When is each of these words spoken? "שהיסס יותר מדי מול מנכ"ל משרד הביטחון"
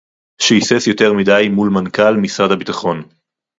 "שהיסס 0.41 0.87
יותר 0.87 1.13
מדי 1.13 1.47
מול 1.51 1.69
מנכ"ל 1.69 2.17
משרד 2.17 2.51
הביטחון" 2.51 3.03